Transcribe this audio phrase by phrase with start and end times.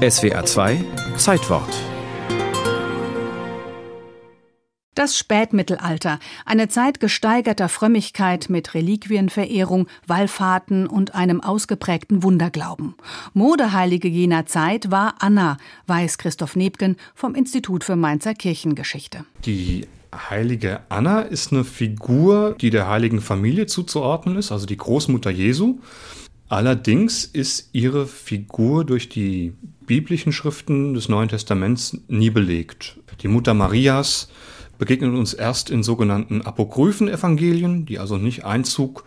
[0.00, 0.82] SWA 2
[1.18, 1.68] Zeitwort
[4.94, 12.94] Das Spätmittelalter, eine Zeit gesteigerter Frömmigkeit mit Reliquienverehrung, Wallfahrten und einem ausgeprägten Wunderglauben.
[13.34, 19.26] Modeheilige jener Zeit war Anna, weiß Christoph Nebgen vom Institut für Mainzer Kirchengeschichte.
[19.44, 25.30] Die heilige Anna ist eine Figur, die der heiligen Familie zuzuordnen ist, also die Großmutter
[25.30, 25.80] Jesu.
[26.48, 29.52] Allerdings ist ihre Figur durch die
[29.90, 32.96] biblischen Schriften des Neuen Testaments nie belegt.
[33.22, 34.28] Die Mutter Marias
[34.78, 39.02] begegnet uns erst in sogenannten apokryphen Evangelien, die also nicht Einzug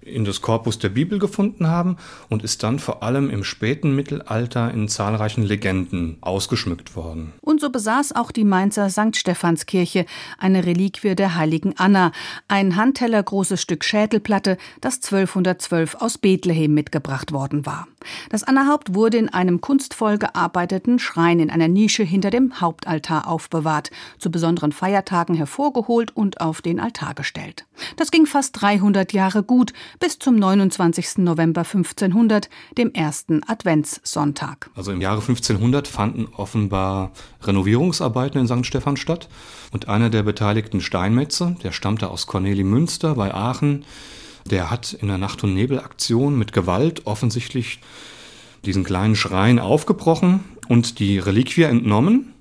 [0.00, 1.96] in das Korpus der Bibel gefunden haben
[2.28, 7.32] und ist dann vor allem im späten Mittelalter in zahlreichen Legenden ausgeschmückt worden.
[7.40, 9.16] Und so besaß auch die Mainzer St.
[9.16, 10.06] Stephanskirche
[10.38, 12.12] eine Reliquie der heiligen Anna,
[12.48, 17.86] ein handtellergroßes Stück Schädelplatte, das 1212 aus Bethlehem mitgebracht worden war.
[18.30, 23.90] Das Annahaupt wurde in einem kunstvoll gearbeiteten Schrein in einer Nische hinter dem Hauptaltar aufbewahrt,
[24.18, 27.66] zu besonderen Feiertagen hervorgeholt und auf den Altar gestellt.
[27.96, 31.18] Das ging fast 300 Jahre gut, bis zum 29.
[31.18, 34.70] November 1500, dem ersten Adventssonntag.
[34.74, 38.66] Also im Jahre 1500 fanden offenbar Renovierungsarbeiten in St.
[38.66, 39.28] Stephan statt
[39.72, 43.84] und einer der beteiligten Steinmetze, der stammte aus Corneli Münster bei Aachen,
[44.50, 47.80] der hat in der Nacht- und Nebelaktion mit Gewalt offensichtlich
[48.64, 52.34] diesen kleinen Schrein aufgebrochen und die Reliquie entnommen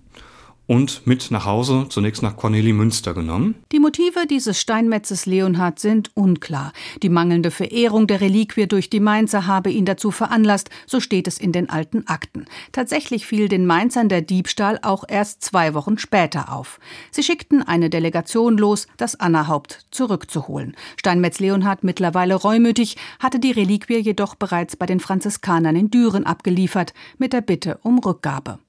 [0.67, 3.55] und mit nach Hause zunächst nach Corneli Münster genommen.
[3.71, 6.73] Die Motive dieses Steinmetzes Leonhard sind unklar.
[7.01, 11.37] Die mangelnde Verehrung der Reliquie durch die Mainzer habe ihn dazu veranlasst, so steht es
[11.37, 12.45] in den alten Akten.
[12.73, 16.79] Tatsächlich fiel den Mainzern der Diebstahl auch erst zwei Wochen später auf.
[17.11, 20.75] Sie schickten eine Delegation los, das Anna-Haupt zurückzuholen.
[20.97, 26.93] Steinmetz Leonhard, mittlerweile reumütig, hatte die Reliquie jedoch bereits bei den Franziskanern in Düren abgeliefert,
[27.17, 28.59] mit der Bitte um Rückgabe.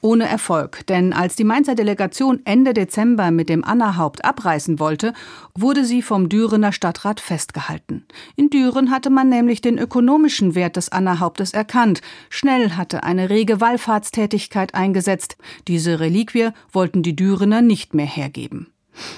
[0.00, 5.12] Ohne Erfolg, denn als die Mainzer Delegation Ende Dezember mit dem Anna-Haupt abreisen wollte,
[5.54, 8.06] wurde sie vom Dürener Stadtrat festgehalten.
[8.36, 12.00] In Düren hatte man nämlich den ökonomischen Wert des Anna-Hauptes erkannt.
[12.28, 15.36] Schnell hatte eine rege Wallfahrtstätigkeit eingesetzt.
[15.68, 18.73] Diese Reliquie wollten die Dürener nicht mehr hergeben.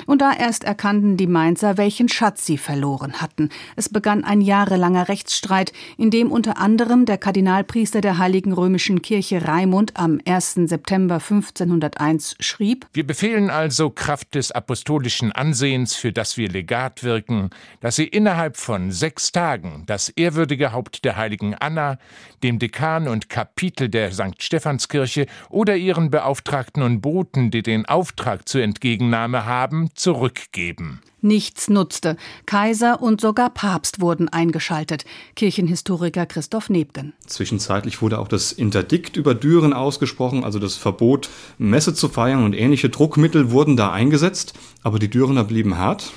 [0.07, 3.51] Und da erst erkannten die Mainzer, welchen Schatz sie verloren hatten.
[3.77, 9.47] Es begann ein jahrelanger Rechtsstreit, in dem unter anderem der Kardinalpriester der Heiligen Römischen Kirche
[9.47, 10.55] Raimund am 1.
[10.67, 17.51] September 1501 schrieb: Wir befehlen also Kraft des apostolischen Ansehens, für das wir legat wirken,
[17.81, 21.99] dass sie innerhalb von sechs Tagen das ehrwürdige Haupt der Heiligen Anna,
[22.43, 24.43] dem Dekan und Kapitel der St.
[24.43, 31.01] Stephanskirche oder ihren Beauftragten und Boten, die den Auftrag zur Entgegennahme haben, haben, zurückgeben.
[31.21, 32.17] Nichts nutzte.
[32.47, 35.05] Kaiser und sogar Papst wurden eingeschaltet.
[35.35, 37.15] Kirchenhistoriker Christoph Nebgen.
[37.27, 41.29] Zwischenzeitlich wurde auch das Interdikt über Düren ausgesprochen, also das Verbot,
[41.59, 46.13] Messe zu feiern und ähnliche Druckmittel wurden da eingesetzt, aber die Dürener blieben hart.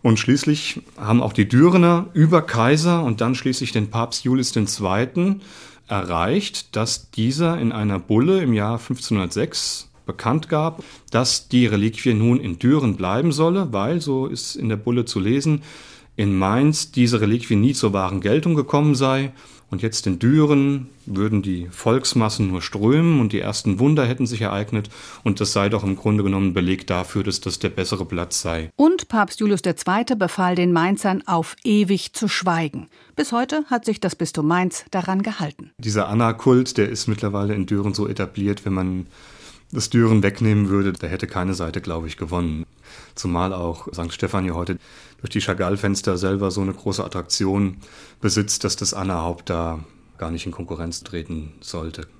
[0.00, 5.40] Und schließlich haben auch die Dürener über Kaiser und dann schließlich den Papst Julius II.
[5.88, 12.40] erreicht, dass dieser in einer Bulle im Jahr 1506 bekannt gab, dass die Reliquie nun
[12.40, 15.62] in Düren bleiben solle, weil, so ist in der Bulle zu lesen,
[16.16, 19.32] in Mainz diese Reliquie nie zur wahren Geltung gekommen sei
[19.72, 24.42] und jetzt in Düren würden die Volksmassen nur strömen und die ersten Wunder hätten sich
[24.42, 24.90] ereignet
[25.24, 28.70] und das sei doch im Grunde genommen Beleg dafür, dass das der bessere Platz sei.
[28.76, 30.14] Und Papst Julius II.
[30.16, 32.88] befahl den Mainzern auf ewig zu schweigen.
[33.16, 35.70] Bis heute hat sich das Bistum Mainz daran gehalten.
[35.78, 39.06] Dieser Anna-Kult, der ist mittlerweile in Düren so etabliert, wenn man
[39.72, 42.66] das Düren wegnehmen würde, da hätte keine Seite, glaube ich, gewonnen.
[43.14, 44.12] Zumal auch St.
[44.12, 44.78] Stephan ja heute
[45.20, 47.78] durch die Chagall-Fenster selber so eine große Attraktion
[48.20, 49.80] besitzt, dass das Anna-Haupt da
[50.18, 52.06] gar nicht in Konkurrenz treten sollte.